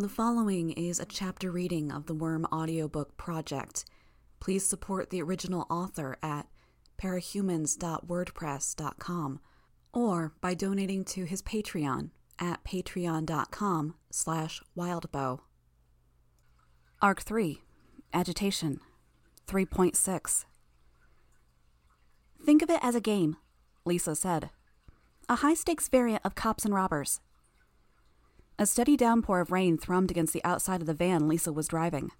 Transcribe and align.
The 0.00 0.08
following 0.08 0.70
is 0.70 1.00
a 1.00 1.04
chapter 1.04 1.50
reading 1.50 1.90
of 1.90 2.06
the 2.06 2.14
Worm 2.14 2.46
audiobook 2.52 3.16
project. 3.16 3.84
Please 4.38 4.64
support 4.64 5.10
the 5.10 5.20
original 5.20 5.66
author 5.68 6.16
at 6.22 6.46
parahumans.wordpress.com 7.02 9.40
or 9.92 10.32
by 10.40 10.54
donating 10.54 11.04
to 11.04 11.24
his 11.24 11.42
Patreon 11.42 12.10
at 12.38 12.62
patreon.com 12.62 13.96
slash 14.12 14.62
wildbow. 14.76 15.40
Arc 17.02 17.22
3 17.22 17.60
Agitation 18.14 18.78
3.6 19.48 20.44
Think 22.46 22.62
of 22.62 22.70
it 22.70 22.78
as 22.84 22.94
a 22.94 23.00
game, 23.00 23.36
Lisa 23.84 24.14
said. 24.14 24.50
A 25.28 25.34
high 25.36 25.54
stakes 25.54 25.88
variant 25.88 26.24
of 26.24 26.36
cops 26.36 26.64
and 26.64 26.72
robbers. 26.72 27.18
A 28.60 28.66
steady 28.66 28.96
downpour 28.96 29.40
of 29.40 29.52
rain 29.52 29.78
thrummed 29.78 30.10
against 30.10 30.32
the 30.32 30.44
outside 30.44 30.80
of 30.80 30.88
the 30.88 30.94
van 30.94 31.28
Lisa 31.28 31.52
was 31.52 31.68
driving. 31.68 32.10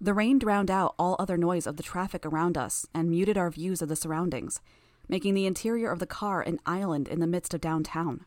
The 0.00 0.12
rain 0.12 0.40
drowned 0.40 0.72
out 0.72 0.96
all 0.98 1.14
other 1.20 1.36
noise 1.36 1.68
of 1.68 1.76
the 1.76 1.84
traffic 1.84 2.26
around 2.26 2.58
us 2.58 2.84
and 2.92 3.08
muted 3.08 3.38
our 3.38 3.48
views 3.48 3.80
of 3.80 3.88
the 3.88 3.94
surroundings, 3.94 4.60
making 5.08 5.34
the 5.34 5.46
interior 5.46 5.92
of 5.92 6.00
the 6.00 6.06
car 6.06 6.42
an 6.42 6.58
island 6.66 7.06
in 7.06 7.20
the 7.20 7.28
midst 7.28 7.54
of 7.54 7.60
downtown. 7.60 8.24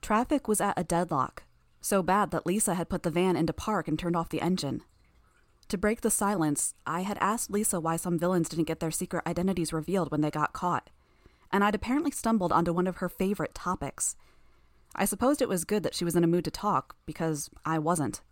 Traffic 0.00 0.46
was 0.46 0.60
at 0.60 0.78
a 0.78 0.84
deadlock, 0.84 1.42
so 1.80 2.04
bad 2.04 2.30
that 2.30 2.46
Lisa 2.46 2.74
had 2.74 2.88
put 2.88 3.02
the 3.02 3.10
van 3.10 3.34
into 3.34 3.52
park 3.52 3.88
and 3.88 3.98
turned 3.98 4.14
off 4.14 4.28
the 4.28 4.40
engine. 4.40 4.82
To 5.70 5.78
break 5.78 6.02
the 6.02 6.10
silence, 6.10 6.74
I 6.86 7.00
had 7.00 7.18
asked 7.20 7.50
Lisa 7.50 7.80
why 7.80 7.96
some 7.96 8.16
villains 8.16 8.48
didn't 8.48 8.68
get 8.68 8.78
their 8.78 8.92
secret 8.92 9.26
identities 9.26 9.72
revealed 9.72 10.12
when 10.12 10.20
they 10.20 10.30
got 10.30 10.52
caught, 10.52 10.88
and 11.50 11.64
I'd 11.64 11.74
apparently 11.74 12.12
stumbled 12.12 12.52
onto 12.52 12.72
one 12.72 12.86
of 12.86 12.98
her 12.98 13.08
favorite 13.08 13.56
topics. 13.56 14.14
I 14.94 15.04
supposed 15.04 15.40
it 15.40 15.48
was 15.48 15.64
good 15.64 15.82
that 15.82 15.94
she 15.94 16.04
was 16.04 16.16
in 16.16 16.24
a 16.24 16.28
mood 16.28 16.44
to 16.44 16.50
talk, 16.50 16.96
because 17.06 17.50
I 17.64 17.78
wasn't. 17.78 18.22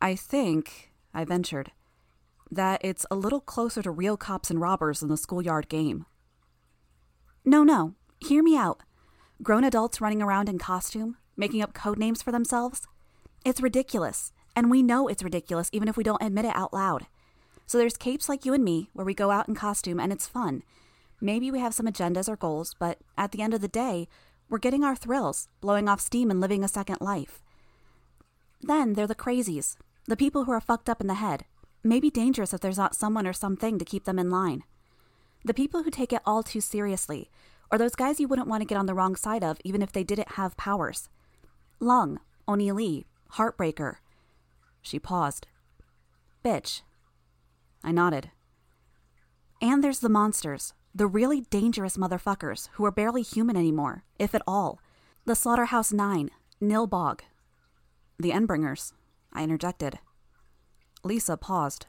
I 0.00 0.14
think, 0.14 0.92
I 1.12 1.24
ventured, 1.24 1.72
that 2.50 2.80
it's 2.84 3.06
a 3.10 3.16
little 3.16 3.40
closer 3.40 3.82
to 3.82 3.90
real 3.90 4.16
cops 4.16 4.50
and 4.50 4.60
robbers 4.60 5.00
than 5.00 5.08
the 5.08 5.16
schoolyard 5.16 5.68
game. 5.68 6.06
No, 7.44 7.64
no, 7.64 7.94
hear 8.18 8.42
me 8.42 8.56
out. 8.56 8.82
Grown 9.42 9.64
adults 9.64 10.00
running 10.00 10.22
around 10.22 10.48
in 10.48 10.58
costume, 10.58 11.16
making 11.36 11.62
up 11.62 11.74
code 11.74 11.98
names 11.98 12.22
for 12.22 12.30
themselves? 12.30 12.86
It's 13.44 13.60
ridiculous, 13.60 14.32
and 14.54 14.70
we 14.70 14.82
know 14.82 15.08
it's 15.08 15.24
ridiculous 15.24 15.68
even 15.72 15.88
if 15.88 15.96
we 15.96 16.04
don't 16.04 16.22
admit 16.22 16.44
it 16.44 16.54
out 16.54 16.72
loud. 16.72 17.06
So 17.66 17.78
there's 17.78 17.96
capes 17.96 18.28
like 18.28 18.44
you 18.44 18.54
and 18.54 18.62
me, 18.62 18.90
where 18.92 19.06
we 19.06 19.14
go 19.14 19.30
out 19.30 19.48
in 19.48 19.54
costume 19.54 19.98
and 19.98 20.12
it's 20.12 20.28
fun. 20.28 20.62
Maybe 21.20 21.50
we 21.50 21.58
have 21.60 21.74
some 21.74 21.86
agendas 21.86 22.28
or 22.28 22.36
goals, 22.36 22.74
but 22.78 22.98
at 23.16 23.32
the 23.32 23.42
end 23.42 23.54
of 23.54 23.60
the 23.60 23.68
day, 23.68 24.08
we're 24.52 24.58
getting 24.58 24.84
our 24.84 24.94
thrills, 24.94 25.48
blowing 25.62 25.88
off 25.88 25.98
steam 25.98 26.30
and 26.30 26.38
living 26.38 26.62
a 26.62 26.68
second 26.68 26.98
life. 27.00 27.40
Then 28.60 28.92
there 28.92 29.04
are 29.04 29.08
the 29.08 29.14
crazies, 29.14 29.76
the 30.06 30.14
people 30.14 30.44
who 30.44 30.52
are 30.52 30.60
fucked 30.60 30.90
up 30.90 31.00
in 31.00 31.06
the 31.06 31.14
head, 31.14 31.46
maybe 31.82 32.10
dangerous 32.10 32.52
if 32.52 32.60
there's 32.60 32.76
not 32.76 32.94
someone 32.94 33.26
or 33.26 33.32
something 33.32 33.78
to 33.78 33.84
keep 33.86 34.04
them 34.04 34.18
in 34.18 34.28
line. 34.28 34.64
The 35.42 35.54
people 35.54 35.84
who 35.84 35.90
take 35.90 36.12
it 36.12 36.20
all 36.26 36.42
too 36.42 36.60
seriously, 36.60 37.30
or 37.70 37.78
those 37.78 37.94
guys 37.94 38.20
you 38.20 38.28
wouldn't 38.28 38.46
want 38.46 38.60
to 38.60 38.66
get 38.66 38.76
on 38.76 38.84
the 38.84 38.92
wrong 38.92 39.16
side 39.16 39.42
of 39.42 39.56
even 39.64 39.80
if 39.80 39.90
they 39.90 40.04
didn't 40.04 40.32
have 40.32 40.54
powers. 40.58 41.08
Lung, 41.80 42.20
Oni 42.46 42.72
Lee, 42.72 43.06
Heartbreaker. 43.36 43.96
She 44.82 44.98
paused. 44.98 45.46
Bitch. 46.44 46.82
I 47.82 47.90
nodded. 47.90 48.30
And 49.62 49.82
there's 49.82 50.00
the 50.00 50.10
monsters, 50.10 50.74
the 50.94 51.06
really 51.06 51.42
dangerous 51.42 51.96
motherfuckers 51.96 52.68
who 52.72 52.84
are 52.84 52.90
barely 52.90 53.22
human 53.22 53.56
anymore, 53.56 54.04
if 54.18 54.34
at 54.34 54.42
all. 54.46 54.80
The 55.24 55.34
Slaughterhouse 55.34 55.92
Nine, 55.92 56.30
Nilbog. 56.60 57.20
The 58.18 58.30
Endbringers, 58.30 58.92
I 59.32 59.42
interjected. 59.42 59.98
Lisa 61.02 61.36
paused. 61.36 61.86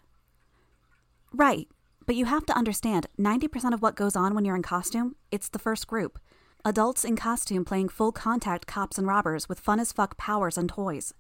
Right, 1.34 1.68
but 2.06 2.16
you 2.16 2.26
have 2.26 2.46
to 2.46 2.58
understand 2.58 3.08
90% 3.20 3.74
of 3.74 3.82
what 3.82 3.96
goes 3.96 4.16
on 4.16 4.34
when 4.34 4.46
you're 4.46 4.56
in 4.56 4.62
costume, 4.62 5.16
it's 5.32 5.50
the 5.50 5.60
first 5.60 5.88
group. 5.88 6.20
Adults 6.64 7.04
in 7.04 7.18
costume 7.18 7.66
playing 7.66 7.90
full 7.90 8.12
contact 8.14 8.68
cops 8.68 8.98
and 8.98 9.06
robbers 9.06 9.50
with 9.50 9.60
fun 9.60 9.80
as 9.80 9.92
fuck 9.92 10.18
powers 10.18 10.58
and 10.58 10.70
toys. 10.70 11.14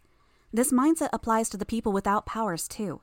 This 0.53 0.72
mindset 0.72 1.09
applies 1.11 1.49
to 1.49 1.57
the 1.57 1.66
people 1.66 1.91
without 1.91 2.25
powers 2.25 2.67
too. 2.67 3.01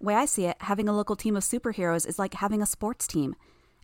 Way 0.00 0.16
I 0.16 0.24
see 0.26 0.46
it, 0.46 0.56
having 0.60 0.88
a 0.88 0.92
local 0.96 1.16
team 1.16 1.36
of 1.36 1.44
superheroes 1.44 2.06
is 2.06 2.18
like 2.18 2.34
having 2.34 2.60
a 2.60 2.66
sports 2.66 3.06
team. 3.06 3.36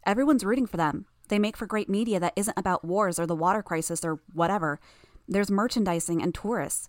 Everyone's 0.07 0.45
rooting 0.45 0.67
for 0.67 0.77
them. 0.77 1.07
They 1.29 1.39
make 1.39 1.57
for 1.57 1.67
great 1.67 1.89
media 1.89 2.19
that 2.21 2.33
isn't 2.37 2.59
about 2.59 2.85
wars 2.85 3.19
or 3.19 3.27
the 3.27 3.37
water 3.37 3.63
crisis 3.63 4.05
or 4.05 4.21
whatever. 4.33 4.81
There's 5.27 5.51
merchandising 5.51 6.23
and 6.23 6.35
tourists. 6.35 6.89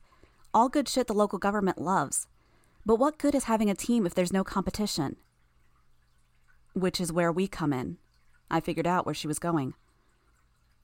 All 0.54 0.70
good 0.70 0.88
shit 0.88 1.08
the 1.08 1.14
local 1.14 1.40
government 1.40 1.82
loves. 1.82 2.28
But 2.86 2.96
what 2.96 3.18
good 3.18 3.36
is 3.36 3.44
having 3.46 3.70
a 3.70 3.76
team 3.76 4.06
if 4.06 4.16
there's 4.16 4.34
no 4.34 4.44
competition? 4.44 5.18
Which 6.74 7.02
is 7.02 7.12
where 7.12 7.32
we 7.32 7.48
come 7.48 7.74
in. 7.74 7.98
I 8.50 8.62
figured 8.62 8.88
out 8.88 9.06
where 9.06 9.16
she 9.16 9.28
was 9.28 9.40
going. 9.40 9.74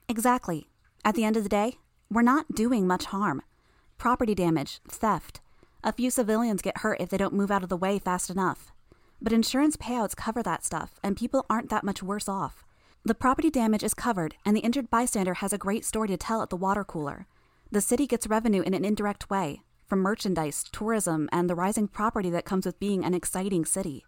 Exactly. 0.08 0.68
At 1.04 1.14
the 1.14 1.24
end 1.24 1.36
of 1.36 1.42
the 1.42 1.48
day, 1.48 1.78
we're 2.10 2.22
not 2.22 2.54
doing 2.54 2.86
much 2.86 3.06
harm. 3.06 3.42
Property 3.98 4.34
damage, 4.34 4.80
theft. 4.86 5.40
A 5.82 5.92
few 5.92 6.10
civilians 6.10 6.62
get 6.62 6.78
hurt 6.78 7.00
if 7.00 7.08
they 7.08 7.16
don't 7.16 7.34
move 7.34 7.50
out 7.50 7.62
of 7.62 7.68
the 7.68 7.76
way 7.76 7.98
fast 7.98 8.30
enough. 8.30 8.72
But 9.20 9.32
insurance 9.32 9.76
payouts 9.76 10.16
cover 10.16 10.42
that 10.42 10.64
stuff, 10.64 11.00
and 11.02 11.16
people 11.16 11.46
aren't 11.48 11.70
that 11.70 11.84
much 11.84 12.02
worse 12.02 12.28
off. 12.28 12.64
The 13.04 13.14
property 13.14 13.50
damage 13.50 13.84
is 13.84 13.94
covered, 13.94 14.34
and 14.44 14.56
the 14.56 14.60
injured 14.60 14.90
bystander 14.90 15.34
has 15.34 15.52
a 15.52 15.58
great 15.58 15.84
story 15.84 16.08
to 16.08 16.16
tell 16.16 16.42
at 16.42 16.50
the 16.50 16.56
water 16.56 16.84
cooler. 16.84 17.26
The 17.70 17.80
city 17.80 18.06
gets 18.06 18.26
revenue 18.26 18.62
in 18.62 18.74
an 18.74 18.84
indirect 18.84 19.30
way 19.30 19.62
from 19.86 20.00
merchandise, 20.00 20.64
tourism, 20.72 21.28
and 21.32 21.48
the 21.48 21.54
rising 21.54 21.88
property 21.88 22.28
that 22.30 22.44
comes 22.44 22.66
with 22.66 22.80
being 22.80 23.04
an 23.04 23.14
exciting 23.14 23.64
city. 23.64 24.04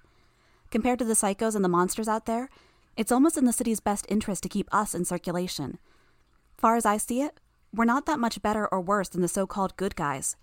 Compared 0.70 0.98
to 0.98 1.04
the 1.04 1.14
psychos 1.14 1.54
and 1.54 1.64
the 1.64 1.68
monsters 1.68 2.08
out 2.08 2.26
there, 2.26 2.50
it's 2.96 3.12
almost 3.12 3.38
in 3.38 3.44
the 3.44 3.52
city's 3.52 3.80
best 3.80 4.04
interest 4.08 4.42
to 4.42 4.48
keep 4.48 4.68
us 4.74 4.94
in 4.94 5.04
circulation. 5.04 5.78
Far 6.56 6.76
as 6.76 6.84
I 6.84 6.96
see 6.96 7.22
it, 7.22 7.38
we're 7.72 7.84
not 7.84 8.06
that 8.06 8.18
much 8.18 8.42
better 8.42 8.66
or 8.66 8.80
worse 8.80 9.08
than 9.08 9.22
the 9.22 9.28
so 9.28 9.46
called 9.46 9.76
good 9.76 9.94
guys. 9.94 10.36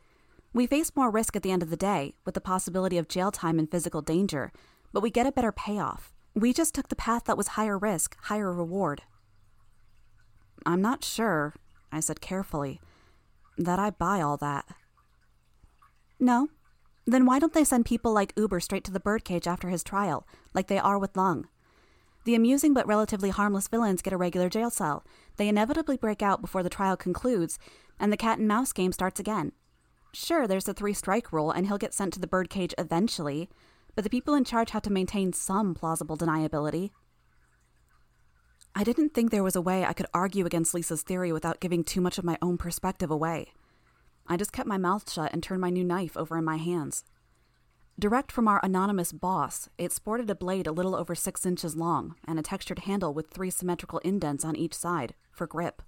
We 0.55 0.67
face 0.67 0.95
more 0.95 1.11
risk 1.11 1.35
at 1.35 1.43
the 1.43 1.51
end 1.51 1.63
of 1.63 1.69
the 1.69 1.75
day, 1.75 2.13
with 2.23 2.33
the 2.33 2.39
possibility 2.39 2.97
of 2.97 3.09
jail 3.09 3.29
time 3.29 3.59
and 3.59 3.69
physical 3.69 4.01
danger, 4.01 4.53
but 4.93 5.01
we 5.01 5.09
get 5.09 5.27
a 5.27 5.31
better 5.33 5.51
payoff. 5.51 6.13
We 6.33 6.53
just 6.53 6.73
took 6.73 6.87
the 6.87 6.95
path 6.95 7.25
that 7.25 7.35
was 7.35 7.49
higher 7.59 7.77
risk, 7.77 8.15
higher 8.21 8.53
reward. 8.53 9.01
I'm 10.65 10.81
not 10.81 11.03
sure, 11.03 11.55
I 11.91 11.99
said 11.99 12.21
carefully, 12.21 12.79
that 13.57 13.79
I 13.79 13.89
buy 13.89 14.21
all 14.21 14.37
that. 14.37 14.65
No? 16.21 16.47
Then 17.05 17.25
why 17.25 17.39
don't 17.39 17.51
they 17.51 17.65
send 17.65 17.85
people 17.85 18.13
like 18.13 18.31
Uber 18.37 18.61
straight 18.61 18.85
to 18.85 18.93
the 18.93 19.01
birdcage 19.01 19.47
after 19.47 19.67
his 19.67 19.83
trial, 19.83 20.25
like 20.53 20.67
they 20.67 20.79
are 20.79 20.97
with 20.97 21.17
Lung? 21.17 21.49
The 22.23 22.33
amusing 22.33 22.73
but 22.73 22.87
relatively 22.87 23.29
harmless 23.29 23.67
villains 23.67 24.01
get 24.01 24.13
a 24.13 24.17
regular 24.17 24.47
jail 24.47 24.69
cell. 24.69 25.03
They 25.35 25.49
inevitably 25.49 25.97
break 25.97 26.21
out 26.21 26.39
before 26.39 26.63
the 26.63 26.69
trial 26.69 26.95
concludes, 26.95 27.59
and 27.99 28.09
the 28.09 28.15
cat 28.15 28.39
and 28.39 28.47
mouse 28.47 28.71
game 28.71 28.93
starts 28.93 29.19
again. 29.19 29.51
Sure, 30.15 30.47
there's 30.47 30.63
the 30.63 30.73
three 30.73 30.93
strike 30.93 31.33
rule, 31.33 31.51
and 31.51 31.67
he'll 31.67 31.77
get 31.77 31.93
sent 31.93 32.13
to 32.13 32.21
the 32.21 32.27
birdcage 32.27 32.73
eventually, 32.77 33.49
but 33.95 34.05
the 34.05 34.09
people 34.09 34.33
in 34.33 34.45
charge 34.45 34.71
had 34.71 34.81
to 34.83 34.89
maintain 34.89 35.33
some 35.33 35.75
plausible 35.75 36.15
deniability. 36.15 36.91
I 38.73 38.85
didn't 38.85 39.13
think 39.13 39.29
there 39.29 39.43
was 39.43 39.57
a 39.57 39.61
way 39.61 39.83
I 39.83 39.91
could 39.91 40.05
argue 40.13 40.45
against 40.45 40.73
Lisa's 40.73 41.01
theory 41.01 41.33
without 41.33 41.59
giving 41.59 41.83
too 41.83 41.99
much 41.99 42.17
of 42.17 42.23
my 42.23 42.37
own 42.41 42.57
perspective 42.57 43.11
away. 43.11 43.51
I 44.25 44.37
just 44.37 44.53
kept 44.53 44.69
my 44.69 44.77
mouth 44.77 45.11
shut 45.11 45.33
and 45.33 45.43
turned 45.43 45.59
my 45.59 45.69
new 45.69 45.83
knife 45.83 46.15
over 46.15 46.37
in 46.37 46.45
my 46.45 46.57
hands. 46.57 47.03
Direct 47.99 48.31
from 48.31 48.47
our 48.47 48.61
anonymous 48.63 49.11
boss, 49.11 49.67
it 49.77 49.91
sported 49.91 50.29
a 50.29 50.35
blade 50.35 50.65
a 50.65 50.71
little 50.71 50.95
over 50.95 51.13
six 51.13 51.45
inches 51.45 51.75
long 51.75 52.15
and 52.25 52.39
a 52.39 52.41
textured 52.41 52.79
handle 52.79 53.13
with 53.13 53.31
three 53.31 53.49
symmetrical 53.49 53.99
indents 53.99 54.45
on 54.45 54.55
each 54.55 54.75
side 54.75 55.13
for 55.29 55.45
grip. 55.45 55.81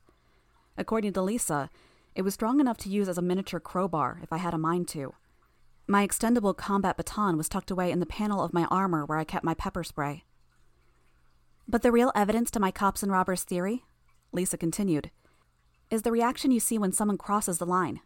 According 0.78 1.14
to 1.14 1.22
Lisa, 1.22 1.70
it 2.18 2.24
was 2.24 2.34
strong 2.34 2.60
enough 2.60 2.78
to 2.80 2.90
use 2.90 3.08
as 3.08 3.20
a 3.20 3.22
miniature 3.22 3.60
crowbar 3.60 4.20
if 4.24 4.34
I 4.34 4.38
had 4.38 4.56
a 4.56 4.58
mind 4.58 4.88
to. 4.90 5.14
My 5.86 6.06
extendable 6.06 6.58
combat 6.58 6.98
baton 6.98 7.38
was 7.38 7.48
tucked 7.48 7.70
away 7.70 7.92
in 7.92 8.00
the 8.00 8.08
panel 8.08 8.44
of 8.44 8.56
my 8.56 8.66
armor 8.66 9.06
where 9.06 9.20
I 9.20 9.24
kept 9.24 9.46
my 9.46 9.54
pepper 9.54 9.84
spray. 9.84 10.24
But 11.68 11.84
the 11.84 11.92
real 11.92 12.12
evidence 12.16 12.50
to 12.52 12.60
my 12.60 12.72
cops 12.72 13.04
and 13.04 13.12
robbers 13.12 13.44
theory, 13.44 13.86
Lisa 14.32 14.58
continued, 14.58 15.12
is 15.92 16.02
the 16.02 16.12
reaction 16.12 16.50
you 16.50 16.60
see 16.60 16.80
when 16.80 16.92
someone 16.92 17.20
crosses 17.20 17.60
the 17.60 17.68
line. 17.68 18.00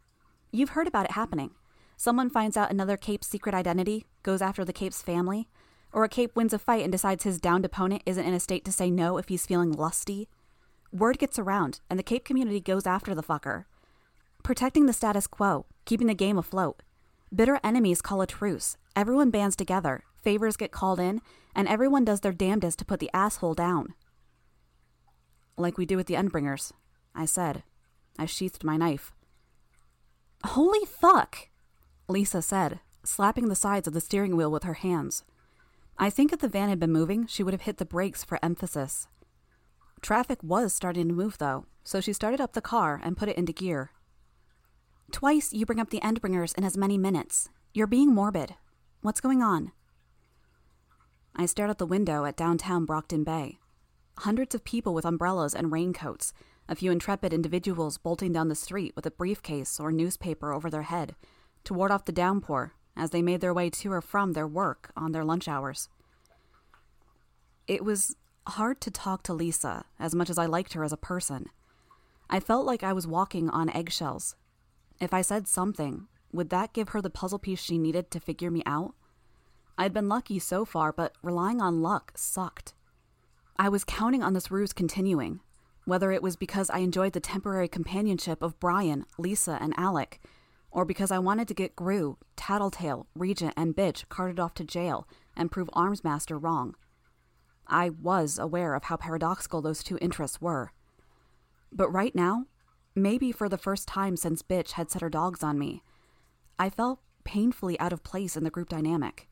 You've 0.51 0.71
heard 0.71 0.89
about 0.89 1.06
it 1.06 1.12
happening. 1.12 1.51
Someone 1.95 2.30
finds 2.30 2.57
out 2.57 2.69
another 2.69 2.97
Cape's 2.97 3.27
secret 3.27 3.56
identity, 3.56 4.07
goes 4.24 4.41
after 4.41 4.65
the 4.65 4.74
Cape's 4.74 5.01
family, 5.01 5.47
or 5.94 6.03
a 6.03 6.09
Cape 6.09 6.36
wins 6.36 6.53
a 6.53 6.59
fight 6.59 6.83
and 6.83 6.91
decides 6.91 7.24
his 7.24 7.39
downed 7.39 7.63
opponent 7.63 8.03
isn't 8.06 8.25
in 8.25 8.33
a 8.33 8.41
state 8.41 8.65
to 8.65 8.74
say 8.74 8.91
no 8.91 9.18
if 9.18 9.30
he's 9.30 9.45
feeling 9.45 9.71
lusty. 9.71 10.27
Word 10.91 11.18
gets 11.18 11.39
around, 11.39 11.80
and 11.89 11.97
the 11.97 12.03
Cape 12.03 12.25
community 12.25 12.59
goes 12.59 12.86
after 12.86 13.15
the 13.15 13.24
fucker, 13.24 13.63
Protecting 14.43 14.85
the 14.85 14.93
status 14.93 15.27
quo, 15.27 15.65
keeping 15.85 16.07
the 16.07 16.13
game 16.13 16.38
afloat. 16.38 16.81
Bitter 17.33 17.59
enemies 17.63 18.01
call 18.01 18.21
a 18.21 18.27
truce. 18.27 18.77
Everyone 18.95 19.29
bands 19.29 19.55
together, 19.55 20.03
favors 20.21 20.57
get 20.57 20.71
called 20.71 20.99
in, 20.99 21.21
and 21.55 21.67
everyone 21.67 22.03
does 22.03 22.21
their 22.21 22.31
damnedest 22.31 22.79
to 22.79 22.85
put 22.85 22.99
the 22.99 23.11
asshole 23.13 23.53
down. 23.53 23.93
Like 25.57 25.77
we 25.77 25.85
do 25.85 25.95
with 25.95 26.07
the 26.07 26.15
Endbringers, 26.15 26.71
I 27.13 27.25
said. 27.25 27.63
I 28.17 28.25
sheathed 28.25 28.63
my 28.63 28.77
knife. 28.77 29.11
Holy 30.43 30.85
fuck! 30.85 31.49
Lisa 32.07 32.41
said, 32.41 32.79
slapping 33.03 33.47
the 33.47 33.55
sides 33.55 33.88
of 33.88 33.93
the 33.93 34.01
steering 34.01 34.35
wheel 34.35 34.51
with 34.51 34.63
her 34.63 34.73
hands. 34.73 35.23
I 35.97 36.09
think 36.09 36.33
if 36.33 36.39
the 36.39 36.49
van 36.49 36.69
had 36.69 36.79
been 36.79 36.91
moving, 36.91 37.27
she 37.27 37.43
would 37.43 37.53
have 37.53 37.61
hit 37.61 37.77
the 37.77 37.85
brakes 37.85 38.23
for 38.23 38.39
emphasis. 38.43 39.07
Traffic 40.01 40.39
was 40.41 40.73
starting 40.73 41.07
to 41.07 41.13
move, 41.13 41.38
though, 41.38 41.65
so 41.83 42.01
she 42.01 42.11
started 42.11 42.41
up 42.41 42.53
the 42.53 42.61
car 42.61 42.99
and 43.03 43.15
put 43.15 43.29
it 43.29 43.38
into 43.38 43.53
gear. 43.53 43.91
Twice 45.12 45.52
you 45.52 45.66
bring 45.66 45.80
up 45.80 45.90
the 45.90 46.00
Endbringers 46.00 46.58
in 46.58 46.63
as 46.63 46.78
many 46.78 46.98
minutes. 46.98 47.50
You're 47.74 47.86
being 47.86 48.13
morbid. 48.13 48.56
What's 49.02 49.19
going 49.19 49.44
on? 49.44 49.72
I 51.36 51.46
stared 51.46 51.69
out 51.69 51.80
the 51.80 51.86
window 51.86 52.25
at 52.25 52.38
downtown 52.38 52.86
Brockton 52.86 53.24
Bay. 53.24 53.60
Hundreds 54.19 54.56
of 54.56 54.63
people 54.63 54.94
with 54.94 55.06
umbrellas 55.06 55.54
and 55.54 55.72
raincoats, 55.72 56.34
a 56.69 56.75
few 56.75 56.92
intrepid 56.92 57.34
individuals 57.34 57.98
bolting 57.98 58.31
down 58.31 58.48
the 58.48 58.56
street 58.56 58.94
with 58.96 59.06
a 59.06 59.12
briefcase 59.12 59.80
or 59.80 59.92
newspaper 59.92 60.54
over 60.54 60.69
their 60.69 60.84
head 60.84 61.16
to 61.66 61.74
ward 61.74 61.92
off 61.92 62.06
the 62.06 62.12
downpour 62.12 62.74
as 62.96 63.10
they 63.10 63.22
made 63.22 63.42
their 63.42 63.54
way 63.54 63.69
to 63.69 63.92
or 63.92 64.02
from 64.02 64.34
their 64.34 64.48
work 64.48 64.92
on 64.96 65.12
their 65.12 65.25
lunch 65.25 65.48
hours. 65.48 65.90
It 67.68 67.84
was 67.84 68.16
hard 68.48 68.80
to 68.81 68.92
talk 68.92 69.24
to 69.24 69.34
Lisa 69.34 69.86
as 70.00 70.16
much 70.16 70.30
as 70.30 70.38
I 70.38 70.46
liked 70.46 70.74
her 70.74 70.84
as 70.84 70.94
a 70.94 70.98
person. 70.98 71.48
I 72.30 72.40
felt 72.40 72.66
like 72.66 72.81
I 72.81 72.94
was 72.94 73.06
walking 73.06 73.50
on 73.50 73.69
eggshells. 73.69 74.36
If 75.01 75.15
I 75.15 75.24
said 75.24 75.48
something, 75.48 76.07
would 76.31 76.51
that 76.51 76.74
give 76.74 76.89
her 76.89 77.01
the 77.01 77.09
puzzle 77.09 77.39
piece 77.39 77.59
she 77.59 77.80
needed 77.80 78.12
to 78.12 78.19
figure 78.19 78.51
me 78.51 78.62
out? 78.68 78.94
I'd 79.75 79.94
been 79.94 80.07
lucky 80.07 80.38
so 80.38 80.63
far, 80.63 80.94
but 80.94 81.15
relying 81.24 81.59
on 81.59 81.81
luck 81.81 82.12
sucked. 82.15 82.75
I 83.57 83.68
was 83.68 83.83
counting 83.83 84.21
on 84.21 84.33
this 84.33 84.51
ruse 84.51 84.74
continuing, 84.74 85.39
whether 85.86 86.12
it 86.12 86.21
was 86.21 86.36
because 86.36 86.69
I 86.69 86.80
enjoyed 86.80 87.13
the 87.13 87.19
temporary 87.19 87.68
companionship 87.68 88.44
of 88.44 88.59
Brian, 88.59 89.06
Lisa, 89.18 89.57
and 89.59 89.74
Alec, 89.75 90.21
or 90.69 90.86
because 90.86 91.09
I 91.09 91.18
wanted 91.18 91.48
to 91.48 91.56
get 91.56 91.75
Grue, 91.75 92.19
Tattletale, 92.36 93.07
Regent, 93.15 93.56
and 93.57 93.75
Bitch 93.75 94.07
carted 94.07 94.39
off 94.39 94.53
to 94.53 94.63
jail 94.63 95.07
and 95.36 95.51
prove 95.51 95.69
Armsmaster 95.74 96.42
wrong. 96.42 96.75
I 97.65 97.89
was 97.89 98.38
aware 98.38 98.75
of 98.75 98.83
how 98.83 98.98
paradoxical 98.98 99.63
those 99.63 99.83
two 99.83 99.98
interests 100.00 100.39
were. 100.39 100.74
But 101.71 101.89
right 101.89 102.13
now, 102.13 102.45
maybe 102.95 103.31
for 103.31 103.47
the 103.47 103.57
first 103.57 103.88
time 103.88 104.15
since 104.17 104.41
Bitch 104.41 104.71
had 104.71 104.91
set 104.91 105.01
her 105.01 105.09
dogs 105.09 105.43
on 105.43 105.57
me, 105.57 105.83
I 106.59 106.69
felt 106.69 106.99
painfully 107.23 107.79
out 107.79 107.93
of 107.93 108.03
place 108.03 108.35
in 108.35 108.43
the 108.43 108.49
group 108.49 108.69
dynamic. 108.69 109.27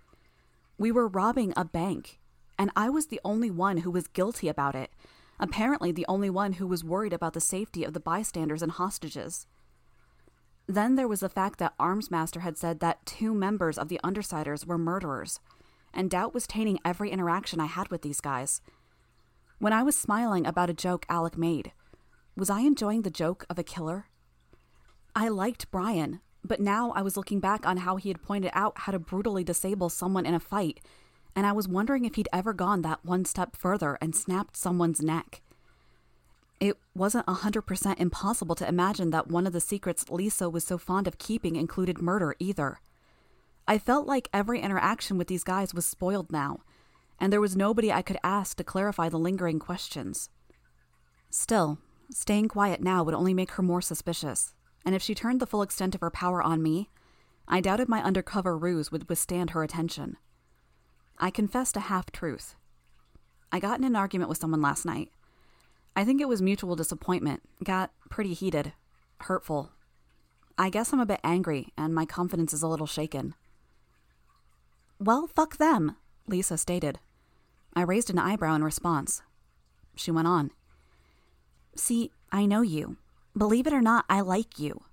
We 0.77 0.91
were 0.91 1.07
robbing 1.07 1.53
a 1.55 1.65
bank, 1.65 2.19
and 2.57 2.71
I 2.75 2.89
was 2.89 3.07
the 3.07 3.21
only 3.23 3.51
one 3.51 3.77
who 3.77 3.91
was 3.91 4.07
guilty 4.07 4.47
about 4.47 4.75
it, 4.75 4.91
apparently 5.39 5.91
the 5.91 6.05
only 6.07 6.29
one 6.29 6.53
who 6.53 6.67
was 6.67 6.83
worried 6.83 7.13
about 7.13 7.33
the 7.33 7.41
safety 7.41 7.83
of 7.83 7.93
the 7.93 7.99
bystanders 7.99 8.61
and 8.61 8.71
hostages. 8.71 9.47
Then 10.67 10.95
there 10.95 11.07
was 11.07 11.21
the 11.21 11.29
fact 11.29 11.57
that 11.59 11.77
Armsmaster 11.79 12.41
had 12.41 12.57
said 12.57 12.79
that 12.79 13.05
two 13.05 13.33
members 13.33 13.77
of 13.77 13.89
the 13.89 13.99
Undersiders 14.03 14.65
were 14.65 14.77
murderers, 14.77 15.39
and 15.93 16.09
doubt 16.09 16.33
was 16.33 16.45
tainting 16.45 16.79
every 16.85 17.09
interaction 17.09 17.59
I 17.59 17.65
had 17.65 17.89
with 17.89 18.03
these 18.03 18.21
guys. 18.21 18.61
When 19.57 19.73
I 19.73 19.83
was 19.83 19.97
smiling 19.97 20.45
about 20.45 20.69
a 20.69 20.73
joke 20.73 21.05
Alec 21.09 21.37
made, 21.37 21.71
was 22.39 22.49
I 22.49 22.61
enjoying 22.61 23.01
the 23.01 23.09
joke 23.09 23.45
of 23.49 23.59
a 23.59 23.63
killer? 23.63 24.07
I 25.15 25.27
liked 25.29 25.71
Brian, 25.71 26.21
but 26.43 26.59
now 26.59 26.91
I 26.91 27.01
was 27.01 27.17
looking 27.17 27.39
back 27.39 27.65
on 27.65 27.77
how 27.77 27.97
he 27.97 28.09
had 28.09 28.21
pointed 28.21 28.51
out 28.53 28.79
how 28.79 28.91
to 28.91 28.99
brutally 28.99 29.43
disable 29.43 29.89
someone 29.89 30.25
in 30.25 30.33
a 30.33 30.39
fight, 30.39 30.79
and 31.35 31.45
I 31.45 31.51
was 31.51 31.67
wondering 31.67 32.05
if 32.05 32.15
he'd 32.15 32.29
ever 32.31 32.53
gone 32.53 32.81
that 32.83 33.03
one 33.03 33.25
step 33.25 33.55
further 33.55 33.97
and 34.01 34.15
snapped 34.15 34.55
someone's 34.55 35.01
neck. 35.01 35.41
It 36.59 36.77
wasn't 36.93 37.25
a 37.27 37.35
100% 37.35 37.99
impossible 37.99 38.55
to 38.55 38.67
imagine 38.67 39.11
that 39.11 39.27
one 39.27 39.47
of 39.47 39.53
the 39.53 39.61
secrets 39.61 40.09
Lisa 40.09 40.49
was 40.49 40.65
so 40.65 40.77
fond 40.77 41.07
of 41.07 41.17
keeping 41.17 41.55
included 41.55 42.01
murder 42.01 42.35
either. 42.39 42.79
I 43.67 43.77
felt 43.77 44.07
like 44.07 44.29
every 44.33 44.59
interaction 44.59 45.17
with 45.17 45.27
these 45.27 45.43
guys 45.43 45.73
was 45.73 45.85
spoiled 45.85 46.31
now, 46.31 46.59
and 47.19 47.31
there 47.31 47.41
was 47.41 47.55
nobody 47.55 47.91
I 47.91 48.01
could 48.01 48.17
ask 48.23 48.57
to 48.57 48.63
clarify 48.63 49.09
the 49.09 49.19
lingering 49.19 49.59
questions. 49.59 50.29
Still, 51.29 51.77
staying 52.11 52.47
quiet 52.47 52.81
now 52.81 53.03
would 53.03 53.13
only 53.13 53.33
make 53.33 53.51
her 53.51 53.63
more 53.63 53.81
suspicious, 53.81 54.53
and 54.85 54.95
if 54.95 55.01
she 55.01 55.15
turned 55.15 55.39
the 55.39 55.47
full 55.47 55.61
extent 55.61 55.95
of 55.95 56.01
her 56.01 56.09
power 56.09 56.41
on 56.41 56.63
me, 56.63 56.89
I 57.47 57.61
doubted 57.61 57.89
my 57.89 58.03
undercover 58.03 58.57
ruse 58.57 58.91
would 58.91 59.09
withstand 59.09 59.51
her 59.51 59.63
attention. 59.63 60.17
I 61.17 61.31
confessed 61.31 61.75
a 61.75 61.81
half 61.81 62.11
truth. 62.11 62.55
I 63.51 63.59
got 63.59 63.79
in 63.79 63.83
an 63.85 63.95
argument 63.95 64.29
with 64.29 64.37
someone 64.37 64.61
last 64.61 64.85
night. 64.85 65.09
I 65.95 66.05
think 66.05 66.21
it 66.21 66.27
was 66.27 66.41
mutual 66.41 66.75
disappointment. 66.75 67.41
Got 67.63 67.91
pretty 68.09 68.33
heated, 68.33 68.73
hurtful. 69.21 69.71
I 70.57 70.69
guess 70.69 70.93
I'm 70.93 70.99
a 70.99 71.05
bit 71.05 71.19
angry, 71.23 71.73
and 71.77 71.95
my 71.95 72.05
confidence 72.05 72.53
is 72.53 72.61
a 72.61 72.67
little 72.67 72.87
shaken. 72.87 73.33
Well, 74.99 75.27
fuck 75.27 75.57
them, 75.57 75.95
Lisa 76.27 76.57
stated. 76.57 76.99
I 77.73 77.81
raised 77.81 78.09
an 78.09 78.19
eyebrow 78.19 78.55
in 78.55 78.63
response. 78.63 79.21
She 79.95 80.11
went 80.11 80.27
on. 80.27 80.51
See, 81.79 82.11
I 82.29 82.45
know 82.45 82.61
you. 82.61 82.97
Believe 83.37 83.65
it 83.65 83.71
or 83.71 83.81
not, 83.81 84.03
I 84.09 84.19
like 84.19 84.59
you. 84.59 84.83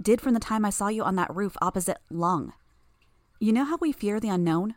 Did 0.00 0.20
from 0.20 0.34
the 0.34 0.40
time 0.40 0.64
I 0.64 0.70
saw 0.70 0.86
you 0.86 1.02
on 1.02 1.16
that 1.16 1.34
roof 1.34 1.56
opposite 1.60 1.98
Lung. 2.10 2.52
You 3.40 3.52
know 3.52 3.64
how 3.64 3.76
we 3.80 3.90
fear 3.90 4.20
the 4.20 4.28
unknown? 4.28 4.76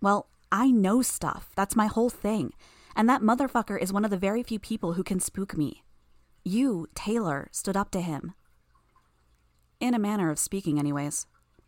Well, 0.00 0.26
I 0.50 0.72
know 0.72 1.02
stuff. 1.02 1.50
That's 1.54 1.76
my 1.76 1.86
whole 1.86 2.10
thing. 2.10 2.52
And 2.96 3.08
that 3.08 3.22
motherfucker 3.22 3.80
is 3.80 3.92
one 3.92 4.04
of 4.04 4.10
the 4.10 4.16
very 4.16 4.42
few 4.42 4.58
people 4.58 4.94
who 4.94 5.04
can 5.04 5.20
spook 5.20 5.56
me. 5.56 5.84
You, 6.44 6.88
Taylor, 6.96 7.48
stood 7.52 7.76
up 7.76 7.92
to 7.92 8.00
him. 8.00 8.34
In 9.78 9.94
a 9.94 10.00
manner 10.00 10.28
of 10.30 10.40
speaking, 10.40 10.76
anyways. 10.76 11.26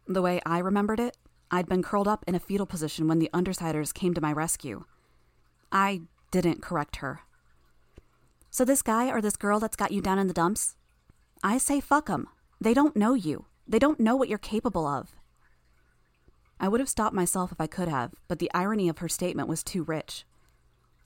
The 0.08 0.22
way 0.22 0.40
I 0.44 0.58
remembered 0.58 0.98
it, 0.98 1.16
I'd 1.48 1.68
been 1.68 1.84
curled 1.84 2.08
up 2.08 2.24
in 2.26 2.34
a 2.34 2.40
fetal 2.40 2.66
position 2.66 3.06
when 3.06 3.20
the 3.20 3.30
Undersiders 3.32 3.94
came 3.94 4.14
to 4.14 4.20
my 4.20 4.32
rescue. 4.32 4.84
I 5.70 6.02
didn't 6.32 6.60
correct 6.60 6.96
her. 6.96 7.20
So, 8.50 8.64
this 8.64 8.82
guy 8.82 9.10
or 9.10 9.20
this 9.20 9.36
girl 9.36 9.60
that's 9.60 9.76
got 9.76 9.92
you 9.92 10.00
down 10.00 10.18
in 10.18 10.26
the 10.26 10.34
dumps? 10.34 10.76
I 11.42 11.58
say 11.58 11.80
fuck 11.80 12.08
'em. 12.10 12.28
They 12.60 12.74
don't 12.74 12.96
know 12.96 13.14
you. 13.14 13.46
They 13.66 13.78
don't 13.78 14.00
know 14.00 14.16
what 14.16 14.28
you're 14.28 14.38
capable 14.38 14.86
of. 14.86 15.14
I 16.58 16.68
would 16.68 16.80
have 16.80 16.88
stopped 16.88 17.14
myself 17.14 17.52
if 17.52 17.60
I 17.60 17.66
could 17.66 17.88
have, 17.88 18.14
but 18.26 18.38
the 18.38 18.50
irony 18.52 18.88
of 18.88 18.98
her 18.98 19.08
statement 19.08 19.48
was 19.48 19.62
too 19.62 19.84
rich. 19.84 20.24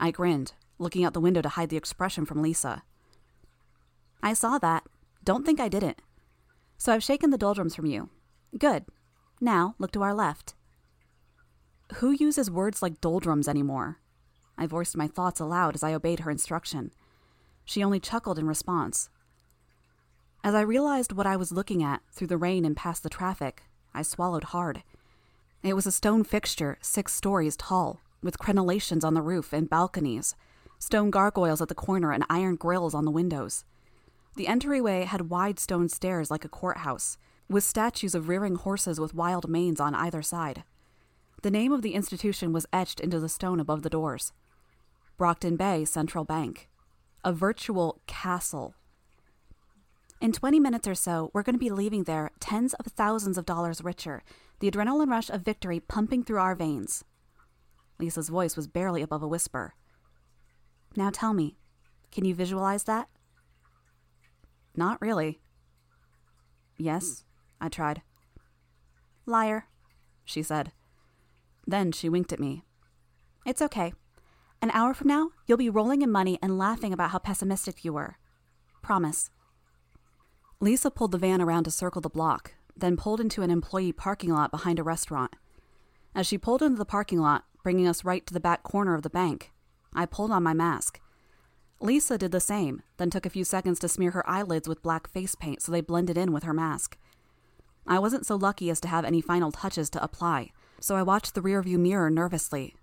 I 0.00 0.10
grinned, 0.10 0.54
looking 0.78 1.04
out 1.04 1.12
the 1.12 1.20
window 1.20 1.42
to 1.42 1.50
hide 1.50 1.68
the 1.68 1.76
expression 1.76 2.24
from 2.24 2.40
Lisa. 2.40 2.82
I 4.22 4.32
saw 4.32 4.58
that. 4.58 4.84
Don't 5.24 5.44
think 5.44 5.60
I 5.60 5.68
didn't. 5.68 6.00
So 6.78 6.92
I've 6.92 7.02
shaken 7.02 7.30
the 7.30 7.38
doldrums 7.38 7.74
from 7.74 7.86
you. 7.86 8.08
Good. 8.56 8.86
Now, 9.40 9.74
look 9.78 9.92
to 9.92 10.02
our 10.02 10.14
left. 10.14 10.55
Who 11.96 12.12
uses 12.12 12.50
words 12.50 12.81
like 12.81 13.00
doldrums 13.00 13.48
anymore? 13.48 13.98
I 14.56 14.67
voiced 14.67 14.96
my 14.96 15.08
thoughts 15.08 15.40
aloud 15.40 15.74
as 15.74 15.82
I 15.82 15.94
obeyed 15.94 16.20
her 16.20 16.31
instruction. 16.31 16.93
She 17.64 17.82
only 17.82 18.00
chuckled 18.00 18.38
in 18.38 18.46
response. 18.46 19.08
As 20.44 20.54
I 20.54 20.62
realized 20.62 21.12
what 21.12 21.26
I 21.26 21.36
was 21.36 21.52
looking 21.52 21.82
at 21.82 22.02
through 22.10 22.26
the 22.26 22.36
rain 22.36 22.64
and 22.64 22.76
past 22.76 23.02
the 23.02 23.08
traffic, 23.08 23.62
I 23.94 24.02
swallowed 24.02 24.44
hard. 24.44 24.82
It 25.62 25.74
was 25.74 25.86
a 25.86 25.92
stone 25.92 26.24
fixture, 26.24 26.78
six 26.81 27.14
stories 27.14 27.56
tall, 27.56 28.00
with 28.22 28.38
crenellations 28.38 29.04
on 29.04 29.14
the 29.14 29.22
roof 29.22 29.52
and 29.52 29.70
balconies, 29.70 30.34
stone 30.78 31.10
gargoyles 31.10 31.62
at 31.62 31.69
the 31.69 31.74
corner, 31.74 32.10
and 32.10 32.24
iron 32.28 32.56
grills 32.56 32.94
on 32.94 33.04
the 33.04 33.10
windows. 33.12 33.64
The 34.34 34.48
entryway 34.48 35.04
had 35.04 35.31
wide 35.31 35.60
stone 35.60 35.88
stairs 35.88 36.31
like 36.31 36.44
a 36.44 36.48
courthouse, 36.48 37.19
with 37.48 37.62
statues 37.62 38.14
of 38.14 38.28
rearing 38.28 38.56
horses 38.56 38.98
with 38.98 39.14
wild 39.14 39.48
manes 39.48 39.78
on 39.78 39.94
either 39.94 40.22
side. 40.22 40.64
The 41.42 41.50
name 41.50 41.72
of 41.72 41.82
the 41.82 41.94
institution 41.94 42.52
was 42.52 42.66
etched 42.72 42.98
into 42.98 43.20
the 43.20 43.28
stone 43.28 43.60
above 43.60 43.82
the 43.82 43.90
doors 43.90 44.32
Brockton 45.16 45.56
Bay 45.56 45.84
Central 45.84 46.24
Bank. 46.24 46.69
A 47.24 47.32
virtual 47.32 48.00
castle. 48.06 48.74
In 50.20 50.32
20 50.32 50.58
minutes 50.60 50.88
or 50.88 50.94
so, 50.94 51.31
we're 51.32 51.43
going 51.43 51.55
to 51.55 51.58
be 51.58 51.70
leaving 51.70 52.05
there 52.05 52.31
tens 52.41 52.74
of 52.74 52.86
thousands 52.86 53.38
of 53.38 53.46
dollars 53.46 53.82
richer, 53.82 54.22
the 54.60 54.70
adrenaline 54.70 55.10
rush 55.10 55.31
of 55.31 55.43
victory 55.43 55.81
pumping 55.81 56.24
through 56.24 56.38
our 56.38 56.55
veins. 56.55 57.05
Lisa's 57.98 58.29
voice 58.29 58.56
was 58.56 58.67
barely 58.67 59.02
above 59.02 59.22
a 59.22 59.29
whisper. 59.29 59.74
Now 60.96 61.10
tell 61.10 61.32
me, 61.32 61.56
can 62.10 62.24
you 62.24 62.34
visualize 62.34 62.84
that? 62.84 63.08
Not 64.76 65.00
really. 65.00 65.41
Yes, 66.76 67.24
I 67.60 67.69
tried. 67.69 68.02
Liar, 69.26 69.67
she 70.24 70.43
said. 70.43 70.72
Then 71.67 71.93
she 71.93 72.08
winked 72.08 72.32
at 72.32 72.41
me. 72.41 72.64
It's 73.46 73.62
okay. 73.62 73.93
An 74.62 74.70
hour 74.70 74.94
from 74.94 75.08
now, 75.08 75.31
you'll 75.44 75.58
be 75.58 75.69
rolling 75.69 76.02
in 76.02 76.10
money 76.12 76.38
and 76.40 76.56
laughing 76.56 76.92
about 76.92 77.10
how 77.10 77.19
pessimistic 77.19 77.84
you 77.84 77.94
were. 77.94 78.16
Promise. 78.81 79.28
Lisa 80.60 80.88
pulled 80.88 81.10
the 81.10 81.19
van 81.19 81.42
around 81.42 81.64
to 81.64 81.72
circle 81.72 82.00
the 82.00 82.08
block, 82.08 82.54
then 82.76 82.96
pulled 82.96 83.20
into 83.20 83.42
an 83.42 83.50
employee 83.50 83.90
parking 83.90 84.31
lot 84.31 84.52
behind 84.52 84.78
a 84.78 84.84
restaurant. 84.84 85.34
As 86.14 86.28
she 86.28 86.38
pulled 86.38 86.62
into 86.62 86.78
the 86.78 86.84
parking 86.84 87.19
lot, 87.19 87.44
bringing 87.64 87.88
us 87.88 88.04
right 88.04 88.24
to 88.24 88.32
the 88.32 88.38
back 88.38 88.62
corner 88.62 88.94
of 88.94 89.02
the 89.02 89.10
bank. 89.10 89.50
I 89.92 90.06
pulled 90.06 90.31
on 90.31 90.44
my 90.44 90.54
mask. 90.54 91.00
Lisa 91.81 92.16
did 92.16 92.31
the 92.31 92.38
same, 92.38 92.82
then 92.98 93.10
took 93.10 93.26
a 93.26 93.31
few 93.31 93.42
seconds 93.42 93.81
to 93.81 93.88
smear 93.88 94.12
her 94.12 94.28
eyelids 94.31 94.69
with 94.69 94.82
black 94.82 95.08
face 95.08 95.34
paint 95.34 95.60
so 95.60 95.72
they 95.72 95.81
blended 95.81 96.16
in 96.16 96.32
with 96.32 96.44
her 96.44 96.54
mask. 96.54 96.96
I 97.84 97.98
wasn't 97.98 98.26
so 98.26 98.36
lucky 98.36 98.70
as 98.70 98.81
to 98.82 98.88
have 98.88 99.04
any 99.04 99.20
final 99.20 99.50
touches 99.50 99.90
to 99.90 100.02
apply, 100.04 100.52
so 100.78 100.94
I 100.94 101.02
watched 101.02 101.34
the 101.34 101.42
rearview 101.42 101.78
mirror 101.78 102.10
nervously. 102.10 102.76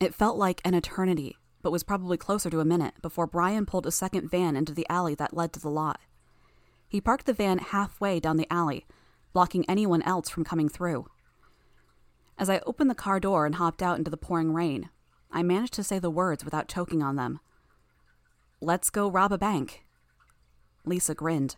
It 0.00 0.14
felt 0.14 0.38
like 0.38 0.62
an 0.64 0.72
eternity, 0.72 1.36
but 1.60 1.70
was 1.70 1.82
probably 1.82 2.16
closer 2.16 2.48
to 2.48 2.60
a 2.60 2.64
minute 2.64 2.94
before 3.02 3.26
Brian 3.26 3.66
pulled 3.66 3.86
a 3.86 3.92
second 3.92 4.30
van 4.30 4.56
into 4.56 4.72
the 4.72 4.86
alley 4.88 5.14
that 5.16 5.36
led 5.36 5.52
to 5.52 5.60
the 5.60 5.68
lot. 5.68 6.00
He 6.88 7.02
parked 7.02 7.26
the 7.26 7.34
van 7.34 7.58
halfway 7.58 8.18
down 8.18 8.38
the 8.38 8.50
alley, 8.50 8.86
blocking 9.34 9.68
anyone 9.68 10.00
else 10.02 10.30
from 10.30 10.42
coming 10.42 10.70
through. 10.70 11.06
As 12.38 12.48
I 12.48 12.60
opened 12.60 12.88
the 12.88 12.94
car 12.94 13.20
door 13.20 13.44
and 13.44 13.56
hopped 13.56 13.82
out 13.82 13.98
into 13.98 14.10
the 14.10 14.16
pouring 14.16 14.54
rain, 14.54 14.88
I 15.30 15.42
managed 15.42 15.74
to 15.74 15.84
say 15.84 15.98
the 15.98 16.10
words 16.10 16.46
without 16.46 16.66
choking 16.66 17.02
on 17.02 17.16
them. 17.16 17.38
Let's 18.62 18.88
go 18.88 19.10
rob 19.10 19.32
a 19.32 19.38
bank. 19.38 19.84
Lisa 20.86 21.14
grinned. 21.14 21.56